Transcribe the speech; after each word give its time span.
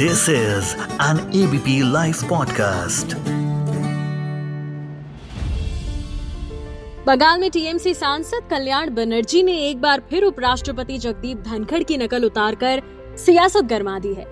This 0.00 0.28
is 0.28 0.66
an 1.00 1.18
ABP 1.38 1.72
Life 1.92 2.18
podcast. 2.24 3.14
Bengal 7.06 7.40
में 7.40 7.50
TMC 7.50 7.94
सांसद 7.94 8.48
कल्याण 8.50 8.94
बनर्जी 8.94 9.42
ने 9.42 9.56
एक 9.70 9.80
बार 9.80 10.02
फिर 10.10 10.24
उपराष्ट्रपति 10.24 10.98
जगदीप 10.98 11.38
धनखड़ 11.38 11.82
की 11.82 11.96
नकल 11.96 12.24
उतारकर 12.24 12.82
सियासत 13.24 13.64
गरमा 13.64 13.98
दी 13.98 14.14
है। 14.14 14.26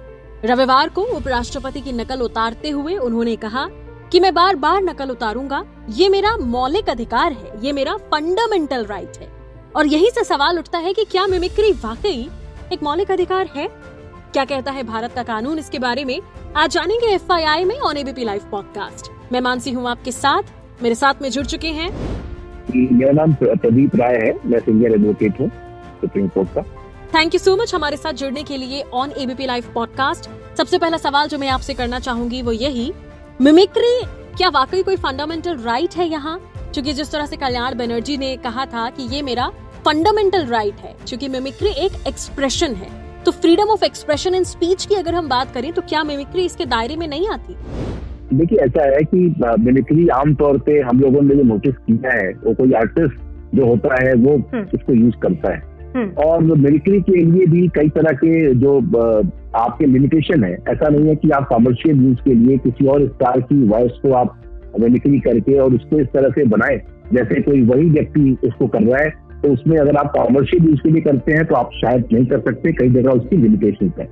रविवार 0.44 0.88
को 0.88 1.02
उपराष्ट्रपति 1.16 1.80
की 1.80 1.92
नकल 1.92 2.20
उतारते 2.20 2.70
हुए 2.70 2.96
उन्होंने 2.96 3.36
कहा 3.36 3.66
कि 4.12 4.20
मैं 4.20 4.34
बार 4.34 4.56
बार 4.56 4.82
नकल 4.82 5.10
उतारूँगा, 5.10 5.64
ये 5.90 6.08
मेरा 6.08 6.36
मौलिक 6.36 6.90
अधिकार 6.90 7.32
है, 7.32 7.52
ये 7.64 7.72
मेरा 7.72 7.96
फंडामेंटल 8.12 8.84
राइट 8.84 9.16
है। 9.16 9.28
और 9.76 9.86
यही 9.86 10.10
से 10.10 10.24
सवाल 10.24 10.58
उठता 10.58 10.78
है 10.78 10.92
कि 10.92 11.04
क्या 11.04 11.26
मिमिक्री 11.26 11.72
वाकई 11.72 12.30
एक 12.72 12.82
मौलिक 12.82 13.10
अधिकार 13.10 13.46
है? 13.46 13.95
क्या 14.36 14.44
कहता 14.44 14.72
है 14.72 14.82
भारत 14.82 15.12
का 15.12 15.22
कानून 15.22 15.58
इसके 15.58 15.78
बारे 15.78 16.04
में? 16.04 16.20
आज 16.56 16.70
जानेंगे 16.70 17.06
एफआईआई 17.06 17.64
में 17.64 17.78
ऑन 17.80 17.96
एबीपी 17.96 18.24
लाइव 18.24 18.42
पॉडकास्ट। 18.50 19.06
मैं 19.32 19.40
मानसी 19.40 19.70
हूँ 19.70 19.88
आपके 19.88 20.12
साथ। 20.12 20.82
मेरे 20.82 20.94
साथ 20.94 21.22
में 21.22 21.30
जुड़ 21.30 21.44
चुके 21.46 21.68
हैं। 21.68 21.88
मेरा 22.92 23.12
नाम 23.12 23.32
प्रदीप 23.34 23.96
राय 23.96 24.16
है। 24.16 24.32
मैं 24.46 24.58
सीनियर 24.58 24.92
एडवोकेट 24.92 25.40
हूँ 25.40 25.48
सुप्रीम 26.00 26.28
कोर्ट 26.28 26.48
का। 26.48 26.62
थैंक 27.14 27.34
यू 27.34 27.38
सो 27.38 27.56
मच 27.56 27.74
हमारे 27.74 27.96
साथ 27.96 28.12
जुड़ने 28.12 28.42
के 28.42 28.56
लिए 28.56 28.82
ऑन 28.94 29.12
एबीपी 29.18 29.46
लाइव 29.46 29.70
पॉडकास्ट 29.74 30.28
सबसे 30.58 30.78
पहला 30.78 30.96
सवाल 30.96 31.28
जो 31.28 31.38
मैं 31.38 31.48
आपसे 31.48 31.74
करना 31.74 32.00
चाहूँगी 32.00 32.42
वो 32.42 32.52
यही 32.52 32.92
मिमिक्री 33.40 34.00
क्या 34.36 34.48
वाकई 34.48 34.82
कोई 34.82 34.96
फंडामेंटल 34.96 35.56
राइट 35.58 35.96
है 35.96 36.08
यहाँ? 36.08 36.38
क्योंकि 36.74 36.92
जिस 36.92 37.12
तरह 37.12 37.26
से 37.26 37.36
कल्याण 37.36 37.74
बनर्जी 37.74 38.16
ने 38.16 38.36
कहा 38.36 38.66
था 38.66 38.88
कि 38.90 39.08
ये 39.14 39.22
मेरा 39.22 39.48
फंडामेंटल 39.84 40.46
राइट 40.46 40.80
है 40.80 40.94
क्योंकि 41.08 41.28
मिमिक्री 41.28 41.70
एक 41.70 42.06
एक्सप्रेशन 42.08 42.74
है। 42.74 43.05
तो 43.26 43.32
freedom 43.32 43.70
of 43.70 43.84
expression 43.84 44.34
in 44.34 44.44
speech 44.44 44.84
की 44.86 44.94
अगर 44.94 45.14
हम 45.14 45.28
बात 45.28 45.52
करें 45.54 45.72
तो 45.72 45.82
क्या 45.84 46.02
मिमिक्री 46.04 46.44
इसके 46.44 46.64
दायरे 46.66 46.96
में 46.96 47.06
नहीं 47.08 47.28
आती 47.28 47.54
देखिए 48.32 48.58
ऐसा 48.60 48.84
है 48.86 49.00
कि 49.04 49.18
मिमिक्री 49.60 50.06
आमतौर 50.14 50.58
पे 50.60 50.78
हम 50.80 51.00
लोगों 51.00 51.22
ने 51.22 51.34
जो 51.34 51.42
नोटिस 51.44 51.74
किया 51.80 52.12
है 52.12 52.28
वो 52.36 52.54
कोई 52.54 52.72
आर्टिस्ट 52.80 53.18
जो 53.54 53.66
होता 53.66 53.96
है 53.96 54.14
वो 54.16 54.36
हम्म। 54.46 54.62
उसको 54.74 54.92
यूज़ 54.94 55.16
करता 55.22 55.52
है 55.52 55.62
हम्म। 55.96 56.22
और 56.24 56.42
मिमिक्री 56.44 57.00
के 57.02 57.24
लिए 57.24 57.46
भी 57.48 57.66
कई 57.74 57.88
तरह 57.90 58.16
के 58.16 58.54
जो 58.56 58.78
आपके 59.56 59.86
लिमिटेशन 59.88 60.44
है 60.44 60.52
ऐसा 60.68 60.88
नहीं 60.88 61.08
है 61.08 61.16
कि 61.16 61.30
आप 61.32 61.48
कॉमर्शियल 61.48 62.04
यूज़ 62.04 62.18
के 62.20 62.34
लिए 62.36 62.58
किसी 62.60 62.86
और 62.88 63.06
स्टार 63.08 63.40
की 63.42 63.62
वॉइस 63.68 64.00
को 64.02 64.12
आप 64.14 64.40
मिमिक्री 64.80 65.20
करके 65.22 65.58
और 65.58 65.74
उसको 65.74 66.00
इस 66.00 66.08
तरह 66.14 66.30
से 66.30 66.44
बनाए 66.48 66.80
जैसे 67.12 67.42
कोई 67.42 67.62
वही 67.64 67.90
व्यक्ति 67.90 68.36
उसको 68.44 68.66
कर 68.68 68.82
रहा 68.82 69.02
है 69.02 69.25
तो 69.46 69.52
उसमें 69.52 69.76
अगर 69.78 69.96
आप 69.96 70.10
कॉमर्शियल 70.12 70.64
यूज़ 70.64 70.80
के 70.80 70.90
लिए 70.90 71.02
करते 71.02 71.32
हैं 71.32 71.44
तो 71.46 71.54
आप 71.54 71.70
शायद 71.74 72.08
नहीं 72.12 72.26
कर 72.26 72.40
सकते 72.40 72.72
कई 72.74 72.88
जगह 72.92 73.10
उसकी 73.12 73.36
लिमिटेशन 73.36 73.92
है 73.98 74.06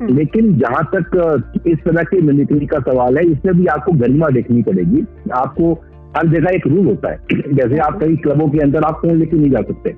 हम्म। 0.00 0.16
लेकिन 0.16 0.52
जहाँ 0.58 0.82
तक 0.94 1.62
इस 1.66 1.78
तरह 1.78 2.02
की 2.04 2.20
मिमिक्री 2.22 2.66
का 2.66 2.78
सवाल 2.82 3.18
है 3.18 3.24
इसमें 3.26 3.54
भी 3.54 3.66
आपको 3.74 3.92
गरिमा 3.98 4.28
देखनी 4.30 4.62
पड़ेगी 4.62 5.04
आपको 5.34 5.72
हर 6.16 6.28
जगह 6.28 6.50
एक 6.50 6.66
रूल 6.66 6.86
होता 6.86 7.10
है 7.10 7.54
जैसे 7.54 7.78
आप 7.80 7.98
कई 8.00 8.16
क्लबों 8.18 8.48
के 8.48 8.58
अंदर 8.58 8.84
आप 8.84 9.00
फ़ोन 9.02 9.16
लेके 9.16 9.36
नहीं 9.36 9.50
जा 9.50 9.62
सकते 9.62 9.90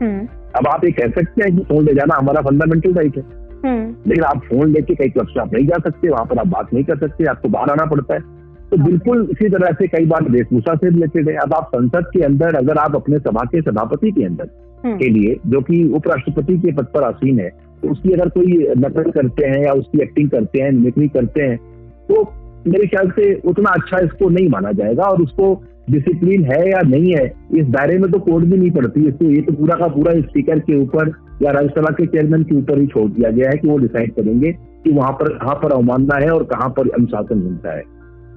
हम्म। 0.00 0.26
अब 0.56 0.68
आप 0.68 0.84
ये 0.84 0.90
कह 0.92 1.10
सकते 1.12 1.42
हैं 1.42 1.56
कि 1.56 1.64
फ़ोन 1.64 1.84
ले 1.84 1.94
जाना 1.94 2.14
हमारा 2.14 2.40
फंडामेंटल 2.42 2.94
राइट 2.94 3.16
है 3.16 3.24
हम्म। 3.64 4.08
लेकिन 4.08 4.24
आप 4.24 4.42
फ़ोन 4.44 4.72
लेके 4.72 4.94
कई 4.94 5.08
क्लब 5.10 5.28
से 5.28 5.40
आप 5.40 5.54
नहीं 5.54 5.66
जा 5.66 5.78
सकते 5.80 6.08
वहाँ 6.08 6.24
पर 6.24 6.38
आप 6.38 6.46
बात 6.48 6.74
नहीं 6.74 6.84
कर 6.84 6.98
सकते 6.98 7.30
आपको 7.30 7.48
बाहर 7.50 7.70
आना 7.70 7.84
पड़ता 7.86 8.14
है 8.14 8.42
तो 8.70 8.76
बिल्कुल 8.84 9.26
इसी 9.30 9.48
तरह 9.48 9.72
से 9.72 9.86
कई 9.88 10.06
बार 10.06 10.28
वेशभूषा 10.30 10.74
से 10.74 10.88
रिलेटेड 10.88 11.28
है। 11.28 11.34
अब 11.36 11.54
आप 11.54 11.70
संसद 11.74 12.06
के 12.12 12.20
अंदर 12.24 12.54
अगर 12.56 12.78
आप 12.78 12.94
अपने 12.96 13.18
सभा 13.18 13.44
के 13.44 13.60
सभापति 13.62 14.10
के 14.10 14.24
अंदर 14.24 14.48
हम्म। 14.84 14.96
के 14.98 15.08
लिए 15.08 15.36
जो 15.46 15.60
कि 15.60 15.82
उपराष्ट्रपति 15.94 16.56
के 16.58 16.72
पद 16.72 16.86
पर 16.94 17.02
आसीन 17.02 17.38
है 17.40 17.48
तो 17.82 17.90
उसकी 17.90 18.12
अगर 18.12 18.28
कोई 18.28 18.56
नकल 18.78 19.10
करते 19.10 19.46
हैं 19.46 19.62
या 19.64 19.72
उसकी 19.72 20.02
एक्टिंग 20.02 20.30
करते 20.30 20.60
हैं 20.62 20.70
मिमिक्री 20.72 21.08
करते 21.08 21.42
हैं 21.42 21.56
तो 22.08 22.22
मेरे 22.66 22.86
ख्याल 22.86 23.10
से 23.10 23.32
उतना 23.48 23.70
अच्छा 23.70 23.98
इसको 24.04 24.28
नहीं 24.28 24.48
माना 24.48 24.72
जाएगा 24.72 25.04
और 25.04 25.22
उसको 25.22 25.54
डिसिप्लिन 25.90 26.44
है 26.44 26.60
या 26.70 26.80
नहीं 26.82 27.14
है 27.14 27.24
इस 27.54 27.66
दायरे 27.68 27.98
में 27.98 28.10
तो 28.12 28.18
कोर्ट 28.18 28.44
भी 28.44 28.56
नहीं 28.56 28.70
पड़ती। 28.70 29.06
इसको 29.08 29.24
ये 29.24 29.40
तो 29.40 29.52
पूरा 29.52 29.76
का 29.76 29.86
पूरा 29.86 30.12
स्पीकर 30.20 30.58
के 30.58 30.78
ऊपर 30.82 31.08
या 31.42 31.50
राज्यसभा 31.50 31.90
के 31.90 32.06
चेयरमैन 32.06 32.42
के 32.42 32.56
ऊपर 32.56 32.78
ही 32.80 32.86
छोड़ 32.86 33.10
दिया 33.10 33.30
गया 33.30 33.50
है 33.50 33.56
कि 33.56 33.68
वो 33.68 33.76
डिसाइड 33.78 34.14
करेंगे 34.14 34.52
कि 34.84 34.90
वहाँ 34.90 35.12
पर 35.12 35.28
कहाँ 35.34 35.54
पर 35.54 35.72
अवमानना 35.72 36.16
है 36.16 36.30
और 36.30 36.44
कहाँ 36.44 36.68
पर 36.68 36.88
अनुशासन 36.90 37.38
मिलता 37.38 37.76
है। 37.76 37.82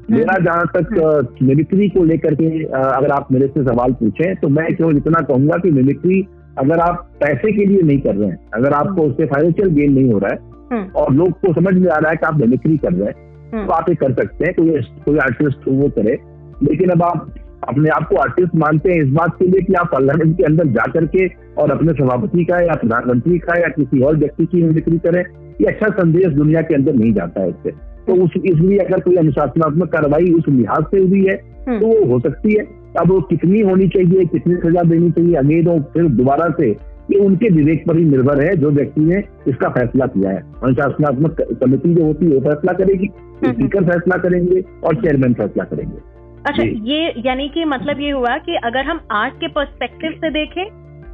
मेरा 0.08 0.34
हम्म। 0.34 0.46
जहाँ 0.46 0.66
तक 0.68 1.38
मिमिक्री 1.42 1.88
को 1.90 2.04
लेकर 2.04 2.36
के 2.36 2.64
अगर 2.64 3.12
आप 3.12 3.32
मेरे 3.32 3.48
से 3.48 3.64
सवाल 3.64 3.94
पूछें 3.94 4.36
तो 4.36 4.50
मैं 4.50 4.66
केवल 4.76 4.98
इतना 4.98 5.22
कहूँगा 5.24 5.58
कि 5.58 5.72
मिमिक्री 5.72 6.22
अगर 6.58 6.80
आप 6.80 7.08
पैसे 7.20 7.52
के 7.52 7.66
लिए 7.66 7.82
नहीं 7.82 7.98
कर 8.00 8.16
रहे 8.16 8.30
हैं 8.30 8.38
अगर 8.54 8.74
आपको 8.74 9.02
उससे 9.02 9.26
फाइनेंशियल 9.26 9.70
गेन 9.72 9.94
नहीं 9.94 10.12
हो 10.12 10.20
रहा 10.20 10.34
है 10.34 10.40
हम्म। 10.72 10.92
और 10.94 11.14
लोग 11.14 11.32
को 11.40 11.54
समझ 11.54 11.74
में 11.74 11.90
आ 11.90 11.98
रहा 11.98 12.10
है 12.10 12.16
कि 12.16 12.26
आप 12.26 12.38
मिमिक्री 12.38 12.78
कर 12.78 12.94
रहे 12.94 13.08
हैं 13.08 13.52
हम्म। 13.54 13.66
तो 13.66 13.74
आप 13.74 13.90
ये 13.90 13.96
कर 13.96 14.14
सकते 14.14 14.46
हैं 14.46 14.54
कोई 14.54 14.82
कोई 15.06 15.18
आर्टिस्ट 15.18 15.68
वो 15.70 15.90
करे 15.90 16.18
लेकिन 16.64 16.90
अब 16.90 17.04
आप 17.04 17.34
अपने 17.68 17.90
आप 17.90 18.08
को 18.10 18.16
आर्टिस्ट 18.18 18.56
मानते 18.56 18.92
हैं 18.92 19.04
इस 19.04 19.10
बात 19.14 19.36
के 19.36 19.46
लिए 19.46 19.62
कि 19.62 19.74
आप 19.74 19.90
पार्लियामेंट 19.92 20.38
के 20.38 20.44
अंदर 20.44 20.68
जा 20.72 20.86
करके 20.92 21.28
और 21.62 21.72
अपने 21.72 21.94
सभापति 21.94 22.46
का 22.46 22.60
या 22.62 22.76
प्रधानमंत्री 22.78 23.40
का 23.40 23.60
या 23.60 23.68
किसी 23.74 24.02
और 24.02 24.18
व्यक्ति 24.18 24.46
की 24.46 24.64
मिमिक्री 24.64 24.98
करें 25.00 25.22
ये 25.62 25.68
अच्छा 25.68 25.88
संदेश 25.94 26.34
दुनिया 26.34 26.62
के 26.62 26.76
अंदर 26.76 26.94
नहीं 26.94 27.14
जाता 27.14 27.42
है 27.42 27.50
इससे 27.50 27.72
तो 28.08 28.14
उस 28.24 28.34
इसलिए 28.38 28.78
अगर 28.80 29.00
कोई 29.00 29.16
अनुशासनात्मक 29.18 29.92
कार्रवाई 29.94 30.34
उस 30.34 30.48
लिहाज 30.50 30.84
से 30.92 31.00
हुई 31.00 31.24
है 31.26 31.36
हम्म। 31.68 31.80
तो 31.80 31.88
वो 31.88 32.06
हो 32.12 32.20
सकती 32.20 32.54
है। 32.54 32.66
अब 33.00 33.12
वो 33.12 33.20
कितनी 33.30 33.60
होनी 33.62 33.88
चाहिए 33.88 34.26
कितनी 34.28 34.56
सजा 34.58 34.84
देनी 34.90 35.10
चाहिए 35.12 35.34
अगेन 35.36 35.68
और 35.68 35.80
फिर 35.94 36.08
दोबारा 36.18 36.50
से 36.60 36.70
ये 37.12 37.20
उनके 37.26 37.50
विवेक 37.52 37.84
पर 37.88 37.98
ही 37.98 38.04
निर्भर 38.06 38.44
है 38.44 38.56
जो 38.58 38.70
व्यक्ति 38.72 39.02
ने 39.02 39.18
इसका 39.48 39.70
फैसला 39.70 40.06
किया 40.08 40.30
है। 40.30 40.42
अनुशासनात्मक 40.64 41.42
समिति 41.54 41.94
जो 41.96 42.06
होती 42.06 42.26
है 42.26 42.32
वो 42.34 42.42
फैसला 42.42 42.74
करेगी 42.74 43.08
हम्म। 43.08 43.52
स्पीकर 43.52 43.84
फैसला 43.84 44.18
करेंगे 44.24 44.62
और 44.84 44.96
चेयरमैन 44.96 45.34
फैसला 45.34 45.64
करेंगे। 45.66 45.98
अच्छा 46.46 46.64
ये 46.64 47.14
यानी 47.26 47.48
कि 47.50 47.66
मतलब 47.66 48.02
ये 48.02 48.12
हुआ 48.12 48.38
कि 48.40 48.56
अगर 48.64 48.86
हम 48.86 49.00
आर्ट 49.14 49.34
के 49.34 49.48
पर्सपेक्टिव 49.54 50.12
से 50.22 50.30
देखें 50.32 50.66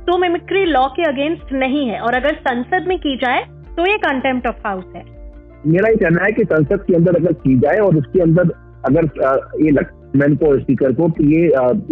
तो 0.05 0.17
मिमिक्री 0.17 0.65
लॉ 0.65 0.85
के 0.95 1.03
अगेंस्ट 1.03 1.53
नहीं 1.55 1.87
है 1.89 1.99
और 1.99 2.15
अगर 2.15 2.35
संसद 2.47 2.87
में 2.87 2.97
की 2.99 3.15
जाए 3.17 3.43
तो 3.77 3.85
ये 3.87 3.97
कंटेम्प्ट 3.99 4.47
ऑफ़ 4.47 4.67
हाउस 4.67 4.85
है। 4.95 5.03
मेरा 5.67 5.89
ये 5.89 5.95
कहना 5.95 6.23
है 6.23 6.31
कि 6.31 6.43
संसद 6.43 6.83
के 6.83 6.95
अंदर 6.95 7.15
अगर 7.15 7.33
की 7.33 7.55
जाए 7.59 7.77
और 7.77 7.97
उसके 7.97 8.19
अंदर 8.19 8.51
अगर 8.85 9.05
ये 9.63 9.71
लक्ष्मण 9.71 10.35
को 10.35 10.57
स्पीकर 10.59 10.93
को 10.93 11.07
कि 11.09 11.35
ये 11.35 11.45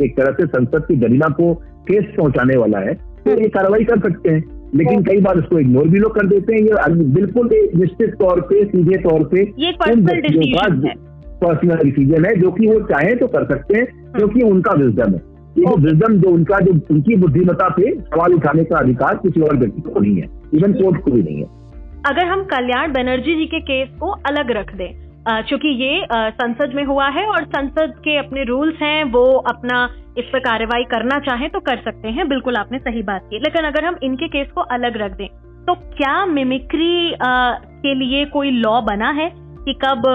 एक 0.05 0.17
तरह 0.17 0.31
से 0.31 0.47
संसद 0.47 0.85
की 0.87 0.95
गरिमा 0.95 1.29
को 1.29 1.53
केस 1.87 2.05
पहुँचाने 2.17 2.57
वाला 2.57 2.79
है 2.79 2.93
तो 2.93 3.37
ये 3.41 3.47
कार्रवाई 3.47 3.83
कर 3.83 3.99
सकते 3.99 4.29
हैं। 4.29 4.43
लेकिन 4.75 5.03
कई 5.03 5.21
बार 5.21 5.37
इसको 5.37 5.59
इग्नोर 5.59 5.87
भी 5.87 5.99
लोग 5.99 6.15
कर 6.15 6.27
देते 6.27 6.55
हैं। 6.55 6.61
ये 6.61 7.03
बिल्कुल 7.13 7.49
निश्चित 7.77 8.13
तौर 8.15 8.41
पे 8.41 8.63
सीधे 8.65 8.97
तौर 8.97 9.23
पे 9.23 9.43
पर्सनल 11.41 11.77
डिसीज़न 11.77 12.25
है। 12.25 12.35
जो 12.35 12.51
कि 12.51 12.67
वो 12.67 12.79
चाहे 12.79 13.15
तो 13.15 13.27
कर 13.27 13.45
सकते 13.45 13.77
हैं 13.77 13.83
हाँ। 13.83 14.13
क्योंकि 14.13 14.41
उनका 14.41 14.71
विजडम 14.71 15.13
है। 15.13 15.21
ये 15.57 15.75
विजडम 15.83 16.17
जो 16.17 16.29
उनका 16.29 16.59
जो 16.59 16.71
उनकी 16.91 17.15
बुद्धिमता 17.15 17.69
पे 17.69 17.93
सवाल 17.95 18.33
उठाने 18.33 18.63
का 18.63 18.77
अधिकार 18.77 19.15
किसी 19.15 19.41
और 19.41 19.57
व्यक्ति 19.57 19.81
को 19.81 19.99
नहीं 19.99 20.15
है। 20.15 20.27
इवन 20.53 20.73
कोर्ट 20.73 21.01
को 21.01 21.11
भी 21.11 21.23
नहीं 21.23 21.37
है। 21.37 21.60
अगर 22.07 22.27
हम 22.27 22.43
कल्याण 22.43 22.91
बनर्जी 22.93 23.33
जी 23.35 23.45
के 23.45 23.59
केस 23.61 23.89
को 23.99 24.09
अलग 24.27 24.51
रख 24.51 24.73
दें 24.75 24.89
क्योंकि 25.47 25.69
ये 25.81 26.05
संसद 26.11 26.71
में 26.75 26.83
हुआ 26.83 27.07
है 27.07 27.25
और 27.25 27.43
संसद 27.45 27.93
के 28.03 28.15
अपने 28.17 28.43
रूल्स 28.43 28.81
हैं, 28.81 29.03
वो 29.05 29.25
अपना 29.49 29.83
इस 30.17 30.25
पर 30.25 30.39
कार्रवाई 30.39 30.83
करना 30.91 31.19
चाहे 31.19 31.47
तो 31.47 31.59
कर 31.59 31.81
सकते 31.81 32.07
हैं, 32.07 32.27
बिल्कुल 32.29 32.55
आपने 32.55 32.79
सही 32.79 33.03
बात 33.03 33.27
की। 33.29 33.39
लेकिन 33.39 33.65
अगर 33.65 33.85
हम 33.85 33.97
इनके 34.03 34.27
केस 34.27 34.47
को 34.51 34.61
अलग 34.75 34.97
रख 34.97 35.11
दें 35.17 35.27
तो 35.65 35.73
क्या 35.91 36.25
मिमिक्री 36.27 37.13
के 37.21 37.93
लिए 37.95 38.23
कोई 38.27 38.51
लॉ 38.51 38.79
बना 38.81 39.09
है 39.11 39.29
कि 39.35 39.73
कब 39.83 40.07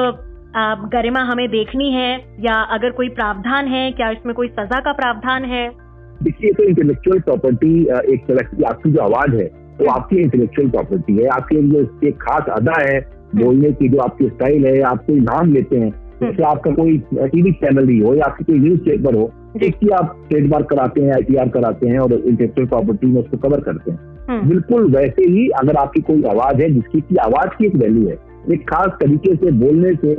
गरिमा 0.92 1.20
हमें 1.24 1.48
देखनी 1.50 1.90
है 1.92 2.10
या 2.40 2.54
अगर 2.76 2.90
कोई 2.92 3.08
प्रावधान 3.10 3.68
है, 3.68 3.90
क्या 3.92 4.10
इसमें 4.10 4.34
कोई 4.34 4.48
सजा 4.50 4.80
का 4.80 4.92
प्रावधान 4.92 5.44
है? 5.44 5.68
देखिए 6.22 6.52
तो 6.52 6.62
इंटेलेक्चुअल 6.64 7.20
प्रॉपर्टी 7.20 7.72
एक 8.14 8.26
तरह 8.28 8.48
की 8.48 8.64
आपकी 8.64 8.90
जो 8.90 9.00
आवाज़ 9.02 9.36
है 9.36 9.48
वो 9.80 9.90
आपकी 9.90 10.16
इंटेलेक्चुअल 10.16 10.70
प्रॉपर्टी 10.70 11.16
है 11.16 11.26
आपके 11.30 11.62
जो 11.64 11.80
एक 12.08 12.16
खास 12.18 12.48
अदा 12.52 12.80
है 12.80 12.98
बोलने 13.34 13.70
की 13.72 13.88
जो 13.88 13.98
आपकी 14.00 14.28
स्टाइल 14.28 14.66
है 14.66 14.80
आप 14.84 15.04
कोई 15.06 15.20
नाम 15.22 15.52
लेते 15.52 15.78
हैं 15.78 15.90
जैसे 16.22 16.42
आपका 16.44 16.70
कोई 16.74 16.98
टीवी 17.14 17.52
चैनल 17.54 17.88
ही 17.88 17.98
हो 17.98 18.14
या 18.14 18.24
आपकी 18.24 18.44
कोई 18.44 18.58
न्यूज़ 18.58 18.80
पेपर 18.80 19.14
हो 19.14 19.30
इसकी 19.62 19.88
आप 19.92 20.16
ट्रेडमार्क 20.30 20.66
कराते 20.70 21.00
हैं 21.00 21.12
आई 21.12 21.48
कराते 21.50 21.88
हैं 21.88 21.98
और 21.98 22.12
इंटेलेक्चुअल 22.12 22.68
प्रॉपर्टी 22.68 23.06
में 23.06 23.20
उसको 23.22 23.36
कवर 23.38 23.60
करते 23.60 23.90
हैं 23.90 24.14
हम्म। 24.28 24.48
बिल्कुल 24.48 24.90
वैसे 24.92 25.24
ही 25.24 25.46
अगर 25.60 25.76
आपकी 25.76 26.00
कोई 26.02 26.22
आवाज़ 26.30 26.62
है 26.62 26.72
जिसकी 26.72 27.00
की 27.00 27.16
आवाज़ 27.24 27.56
की 27.58 27.66
एक 27.66 27.76
वैल्यू 27.76 28.08
है 28.08 28.16
एक 28.52 28.68
खास 28.70 28.96
तरीके 29.00 29.34
से 29.36 29.50
बोलने 29.58 29.92
से 29.96 30.14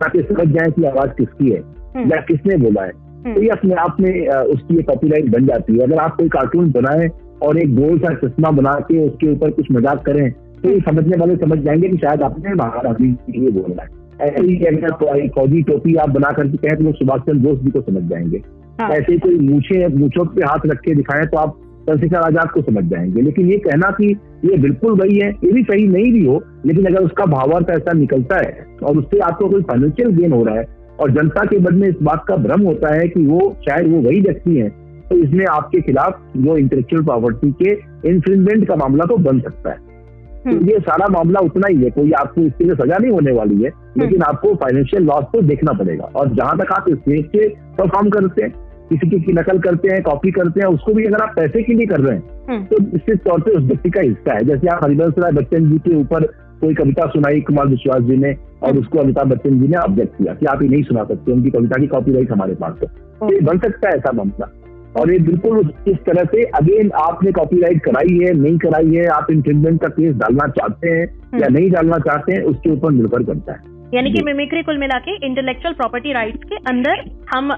ताकि 0.00 0.22
समझ 0.24 0.46
जाए 0.48 0.70
कि 0.70 0.84
आवाज़ 0.86 1.10
किसकी 1.12 1.50
है 1.50 1.60
हम्म। 1.60 2.10
या 2.10 2.20
किसने 2.22 2.56
बोला 2.58 2.82
है 2.82 2.90
हम्म। 2.90 3.34
तो 3.34 3.42
ये 3.42 3.48
अपने 3.50 3.74
आप 3.76 3.96
में 4.00 4.28
उसकी 4.28 4.78
एक 4.78 4.86
कॉपीराइट 4.86 5.30
बन 5.30 5.46
जाती 5.46 5.72
है 5.72 5.80
अगर 5.82 5.98
आप 5.98 6.16
कोई 6.16 6.28
कार्टून 6.28 6.70
बनाए 6.72 7.08
और 7.42 7.58
एक 7.58 7.74
गोल 7.76 7.98
सा 7.98 8.14
चश्मा 8.14 8.50
बना 8.50 8.72
के 8.82 9.06
उसके 9.06 9.32
ऊपर 9.32 9.50
कुछ 9.50 9.70
मज़ाक 9.72 10.04
करें 10.06 10.30
तो 10.32 10.70
ये 10.70 10.80
समझने 10.80 11.16
वाले 11.16 11.36
समझ 11.36 11.58
जाएँगे 11.58 11.88
कि 11.88 11.96
शायद 11.96 12.22
आपने 12.22 12.54
महात्मा 12.54 12.82
गांधी 12.82 13.12
के 13.26 13.40
लिए 13.40 13.50
बोलना 13.52 13.82
है। 13.82 13.96
ऐसे 14.20 14.44
ही 14.44 14.56
अगर 14.66 15.28
फौजी 15.28 15.62
टोपी 15.62 15.94
आप 15.94 16.10
बना 16.10 16.30
करके 16.30 16.56
कहें 16.56 16.76
तो 16.78 16.84
लोग 16.84 16.94
सुभाष 16.94 17.20
चंद्र 17.20 17.48
बोस 17.48 17.58
जी 17.58 17.70
को 17.70 17.80
समझ 17.82 18.02
जाएँगे। 18.10 18.42
हाँ। 18.80 18.88
ऐसे 18.90 19.18
कोई 19.18 19.38
मूछे 19.40 19.86
मूछों 19.96 20.24
पे 20.26 20.44
हाथ 20.44 20.66
रख 20.66 20.80
के 20.80 20.94
दिखाएँ 20.94 21.26
तो 21.26 21.38
आप 21.38 21.56
चंद्रशेखर 21.88 22.16
आज़ाद 22.16 22.50
को 22.50 22.62
समझ 22.62 22.84
जाएँगे। 22.84 23.22
लेकिन 23.22 23.50
ये 23.50 23.58
कहना 23.58 23.90
कि 23.90 24.08
ये 24.44 24.56
बिल्कुल 24.56 24.98
वही 25.00 25.18
है 25.18 25.28
ये 25.44 25.52
भी 25.52 25.62
सही 25.62 25.86
नहीं 25.86 26.12
भी 26.12 26.24
हो 26.26 26.40
लेकिन 26.66 26.86
अगर 26.86 27.04
उसका 27.04 27.24
भावार्थ 27.26 27.70
ऐसा 27.70 27.92
निकलता 27.92 28.36
है 28.36 28.66
और 28.82 28.98
उससे 28.98 29.18
आपको 29.20 29.48
कोई 29.48 29.62
फाइनेंशियल 29.62 30.10
गेन 30.16 30.32
हो 30.32 30.42
रहा 30.44 30.58
है 30.58 30.66
और 31.00 31.10
जनता 31.10 31.44
के 31.44 31.58
मन 31.60 31.74
में 31.74 31.88
इस 31.88 31.96
बात 32.02 32.24
का 32.28 32.36
भ्रम 32.36 32.62
होता 32.62 32.94
है 32.94 33.08
कि 33.08 33.24
वो 33.26 33.40
शायद 33.60 33.92
वो 33.92 34.00
वही 34.00 34.20
व्यक्ति 34.20 34.56
है 34.56 34.68
तो 35.10 35.16
इसमें 35.16 35.44
आपके 35.46 35.80
खिलाफ 35.80 36.20
जो 36.36 36.56
इंटेलेक्चुअल 36.56 37.04
प्रॉपर्टी 37.04 37.50
के 37.62 37.70
इंफ्रिंजमेंट 38.08 38.66
का 38.68 38.76
मामला 38.76 39.04
तो 39.04 39.16
बन 39.16 39.40
सकता 39.40 39.70
है। 39.70 39.76
तो 39.76 40.50
हम्म। 40.50 40.68
ये 40.68 40.78
सारा 40.78 41.06
मामला 41.08 41.40
उतना 41.40 41.68
ही 41.68 41.76
है 41.76 41.90
कोई 41.90 42.12
आपको 42.12 42.40
इसके 42.40 42.64
लिए 42.64 42.74
सजा 42.74 42.98
नहीं 42.98 43.10
होने 43.10 43.32
वाली 43.32 43.62
है 43.62 43.70
हम्म। 43.70 44.02
लेकिन 44.02 44.22
आपको 44.22 44.54
फाइनेंशियल 44.54 45.02
लॉस 45.02 45.24
तो 45.32 45.40
देखना 45.42 45.72
पड़ेगा। 45.72 46.04
और 46.04 46.34
जहाँ 46.34 46.56
तक 46.58 46.72
आप 46.72 46.84
स्टेज 46.90 47.24
से 47.26 47.48
परफॉर्म 47.78 48.10
करते 48.10 48.42
हैं 48.42 48.52
किसी 48.90 49.20
की 49.20 49.32
नकल 49.32 49.58
करते 49.58 49.88
हैं 49.88 50.02
कॉपी 50.02 50.30
करते 50.30 50.60
हैं 50.60 50.66
उसको 50.66 50.92
भी 50.94 51.04
अगर 51.04 51.22
आप 51.22 51.32
पैसे 51.36 51.62
के 51.62 51.74
लिए 51.74 51.86
कर 51.86 52.00
रहे 52.00 52.16
हैं 52.16 52.46
हम्म। 52.48 52.64
तो 52.64 52.82
निश्चित 52.82 53.22
तौर 53.24 53.40
पर 53.40 53.50
उस 53.50 53.64
व्यक्ति 53.64 53.90
का 53.90 54.00
हिस्सा 54.00 54.34
है। 54.34 54.44
जैसे 54.44 54.68
आप 54.68 54.84
हरिवंश 54.84 55.14
राय 55.18 55.32
बच्चन 55.32 55.70
जी 55.70 55.78
के 55.78 55.96
ऊपर 55.96 56.26
कोई 56.60 56.74
कविता 56.74 57.06
सुनाई 57.06 57.40
कुमार 57.40 57.66
विश्वास 57.66 58.02
जी 58.02 58.16
ने 58.16 58.32
और 58.62 58.78
उसको 58.78 58.98
अमिताभ 58.98 59.26
बच्चन 59.26 59.60
जी 59.60 59.68
ने 59.68 59.76
ऑब्जेक्ट 59.76 60.16
किया 60.18 60.34
कि 60.34 60.46
आप 60.46 60.62
ये 60.62 60.68
नहीं 60.68 60.82
सुना 60.82 61.04
सकते 61.04 61.32
उनकी 61.32 61.50
कविता 61.50 61.80
की 61.80 61.86
कॉपीराइट 61.86 62.32
हमारे 62.32 62.54
पास 62.54 62.80
है। 62.82 62.88
तो 63.20 63.32
ये 63.32 63.40
बन 63.40 63.58
सकता 63.58 63.88
है 63.88 63.96
ऐसा 63.96 64.12
मामला। 64.12 64.50
और 64.98 65.12
ये 65.12 65.18
बिल्कुल 65.18 65.72
इस 65.88 65.96
तरह 66.06 66.24
से 66.24 66.42
अगेन 66.56 66.90
आपने 67.00 67.32
कॉपीराइट 67.32 67.82
कराई 67.84 68.18
है 68.18 68.32
नहीं 68.34 68.58
कराई 68.58 68.94
है 68.94 69.06
आप 69.06 69.26
इंफ्रिंजमेंट 69.30 69.80
का 69.80 69.88
केस 69.88 70.14
डालना 70.16 70.46
चाहते 70.48 70.90
हैं 70.90 71.04
या 71.34 71.46
हम्म। 71.46 71.58
नहीं 71.58 71.70
डालना 71.70 71.98
चाहते 71.98 72.32
हैं 72.32 72.42
उसके 72.42 72.70
ऊपर 72.70 72.92
निर्भर 72.92 73.22
करता 73.22 73.52
है। 73.52 73.76
यानी 73.94 74.12
कि 74.12 74.22
मिमिक्री 74.22 74.62
कुल 74.62 74.78
मिला 74.78 74.98
के 74.98 75.14
इंटेलेक्चुअल 75.26 75.74
प्रॉपर्टी 75.74 76.12
राइट्स 76.12 76.48
के 76.48 76.56
अंदर 76.70 77.04
हम 77.34 77.52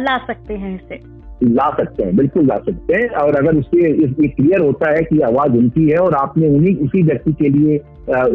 ला 0.00 0.16
सकते 0.26 0.54
हैं 0.54 0.74
इसे। 0.74 1.00
ला 1.44 1.68
सकते 1.70 2.04
हैं 2.04 2.16
बिल्कुल 2.16 2.46
ला 2.46 2.56
सकते 2.56 2.96
हैं। 2.96 3.08
और 3.22 3.36
अगर 3.36 3.56
उसके 3.56 3.78
ये 3.92 4.28
क्लियर 4.28 4.60
होता 4.60 4.90
है 4.90 5.02
कि 5.02 5.20
आवाज़ 5.20 5.56
उनकी 5.58 5.88
है 5.90 5.98
और 5.98 6.14
आपने 6.14 6.48
उन्हीं 6.48 6.76
उसी 6.76 7.02
व्यक्ति 7.02 7.32
के 7.32 7.48
लिए 7.48 7.78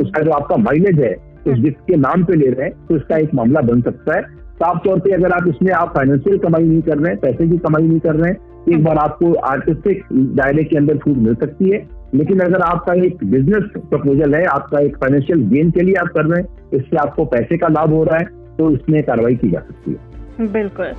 उसका 0.02 0.24
जो 0.24 0.32
आपका 0.32 0.58
माइलेज 0.58 1.00
है 1.00 1.14
उस 1.14 1.48
हम्म। 1.48 1.64
जिसके 1.64 1.96
नाम 1.98 2.24
पे 2.24 2.36
ले 2.36 2.50
रहे 2.50 2.68
हैं 2.68 2.88
तो 2.88 2.96
इसका 2.96 3.18
एक 3.18 3.34
मामला 3.34 3.62
बन 3.62 3.82
सकता 3.82 4.18
है। 4.18 4.24
साफ़ 4.58 4.78
तौर 4.78 5.00
पे 5.00 5.12
अगर 5.12 5.32
आप 5.32 5.48
इसमें 5.48 5.72
आप 5.74 5.94
फाइनेंशियल 5.96 6.38
कमाई 6.38 6.64
नहीं 6.64 6.82
कर 6.82 6.98
रहे 6.98 7.12
हैं, 7.12 7.20
पैसे 7.20 7.48
की 7.48 7.58
कमाई 7.58 7.84
नहीं 7.84 8.00
कर 8.00 8.16
रहे 8.16 8.32
हैं, 8.32 8.38
एक 8.70 8.84
बार 8.84 8.98
आपको 8.98 9.34
आर्टिस्टिक 9.48 10.04
दायरे 10.14 10.64
के 10.64 10.78
अंदर 10.78 10.98
छूट 10.98 11.18
मिल 11.18 11.36
सकती 11.36 11.70
है। 11.70 11.86
लेकिन 12.16 12.40
अगर 12.40 12.62
आपका 12.62 12.94
एक 13.06 13.24
बिज़नेस 13.24 13.64
प्रपोजल 13.78 14.36
है, 14.36 14.44
आपका 14.46 14.80
एक 14.80 14.98
फाइनेंशियल 14.98 15.40
गेन 15.50 15.72
के 15.72 15.84
लिए 15.84 15.96
आप 15.96 16.08
कर 16.08 16.26
रहे 16.26 16.42
हैं, 16.42 16.70
इससे 16.74 16.98
आपको 16.98 17.26
पैसे 17.26 17.58
का 17.58 17.68
लाभ 17.68 17.94
हो 17.94 18.04
रहा 18.04 18.18
है 18.18 18.26
तो 18.58 18.70
इसमें 18.72 19.02
कार्रवाई 19.04 19.36
की 19.36 19.50
जा 19.52 19.60
सकती 19.60 19.92
है। 19.92 20.52
बिल्कुल। 20.52 20.92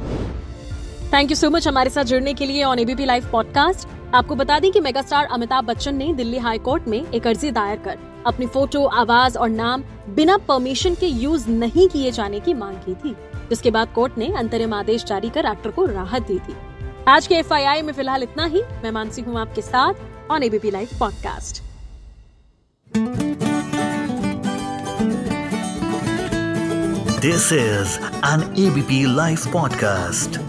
थैंक 1.12 1.30
यू 1.30 1.34
सो 1.34 1.50
मच 1.50 1.68
हमारे 1.68 1.90
साथ 1.90 2.04
जुड़ने 2.04 2.34
के 2.34 2.46
लिए 2.46 2.64
ऑन 2.64 2.78
एबीपी 2.78 3.04
लाइव 3.04 3.24
पॉडकास्ट 3.32 3.88
आपको 4.14 4.34
बता 4.34 4.58
दें 4.58 4.70
कि 4.72 4.80
मेगास्टार 4.80 5.28
अमिताभ 5.32 5.64
बच्चन 5.64 5.94
ने 5.94 6.12
दिल्ली 6.14 6.38
हाई 6.38 6.58
कोर्ट 6.58 6.88
में 6.88 7.00
एक 7.14 7.26
अर्जी 7.26 7.50
दायर 7.50 7.78
कर। 7.84 7.96
अपनी 8.26 8.46
फ़ोटो 8.46 8.84
आवाज़ 8.84 9.38
और 9.38 9.48
नाम 9.48 9.82
बिना 10.16 10.36
परमिशन 10.48 10.94
के 10.94 11.06
यूज़ 11.06 11.50
नहीं 11.50 11.88
किए 11.88 12.10
जाने 12.10 12.40
की 12.40 12.54
मांग 12.54 12.76
की 12.76 12.94
थी। 12.94 13.14
जिसके 13.50 13.70
बाद 13.70 13.92
कोर्ट 13.94 14.18
ने 14.18 14.32
अंतरिम 14.36 14.74
आदेश 14.74 15.04
जारी 15.04 15.30
कर 15.30 15.46
एक्टर 15.46 15.70
को 15.70 15.84
राहत 15.84 16.22
दी 16.22 16.38
थी। 16.38 16.56
आज 17.08 17.26
के 17.26 17.34
एफआईआई 17.34 17.82
में 17.82 17.92
फ़िलहाल 17.92 18.22
इतना 18.22 18.44
ही। 18.44 18.62
मैं 18.82 18.90
मानसी 18.90 19.22
हूँ 19.22 19.38
आपके 19.38 19.62
साथ 19.62 20.30
on 20.30 20.42
ABP 20.42 20.70
live 20.70 20.88
podcast 20.98 21.62
this 27.20 27.52
is 27.52 27.98
an 28.26 28.54
ABP 28.58 29.04
live 29.14 29.50
podcast 29.52 30.47